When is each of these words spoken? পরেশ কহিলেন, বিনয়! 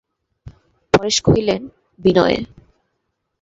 পরেশ 0.93 1.17
কহিলেন, 1.25 1.61
বিনয়! 1.99 2.37